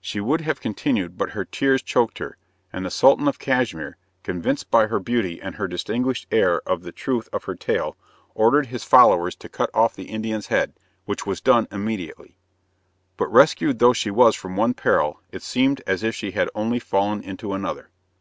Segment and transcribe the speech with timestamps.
[0.00, 2.36] She would have continued, but her tears choked her,
[2.72, 6.90] and the Sultan of Cashmere, convinced by her beauty and her distinguished air of the
[6.90, 7.96] truth of her tale,
[8.34, 10.72] ordered his followers to cut off the Indian's head,
[11.04, 12.36] which was done immediately.
[13.16, 16.80] But rescued though she was from one peril, it seemed as if she had only
[16.80, 17.90] fallen into another.